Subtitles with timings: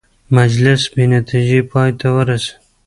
[0.37, 2.51] مجلس بې نتیجې پای ته ورسېد.